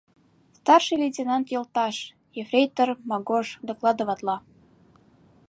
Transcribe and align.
—Старший 0.57 0.99
лейтенант 1.01 1.47
йолташ, 1.53 1.95
ефрейтор 2.41 2.89
Магош 3.09 3.47
докладыватла!.. 3.67 4.35